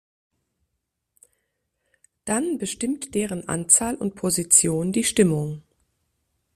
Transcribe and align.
Dann 2.25 2.57
bestimmt 2.57 3.13
deren 3.13 3.47
Anzahl 3.47 3.93
und 3.95 4.15
Position 4.15 4.91
die 4.93 5.03
Stimmung. 5.03 5.61